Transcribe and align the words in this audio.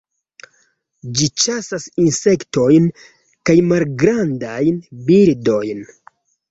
Ĝi 1.19 1.27
ĉasas 1.43 1.85
insektojn 2.05 2.89
kaj 3.51 3.59
malgrandajn 3.75 4.85
birdojn. 5.11 5.91